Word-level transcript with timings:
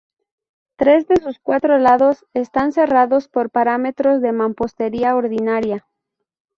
Tres 0.77 1.07
de 1.07 1.17
sus 1.17 1.37
cuatro 1.37 1.77
lados 1.77 2.25
están 2.33 2.71
cerrados 2.71 3.27
por 3.27 3.51
parámetros 3.51 4.19
de 4.19 4.31
mampostería 4.31 5.15
ordinaria. 5.15 5.85